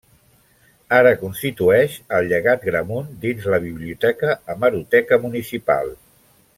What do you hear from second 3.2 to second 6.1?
dins la Biblioteca Hemeroteca Municipal.